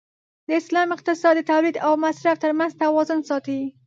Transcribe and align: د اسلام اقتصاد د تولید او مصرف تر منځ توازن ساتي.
د 0.47 0.49
اسلام 0.61 0.89
اقتصاد 0.95 1.33
د 1.37 1.41
تولید 1.51 1.75
او 1.85 1.93
مصرف 2.05 2.37
تر 2.43 2.51
منځ 2.59 2.71
توازن 2.81 3.19
ساتي. 3.29 3.61